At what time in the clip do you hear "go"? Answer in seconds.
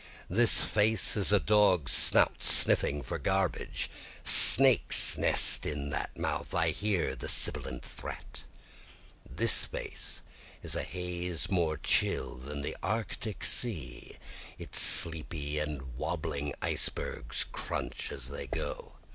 18.47-18.93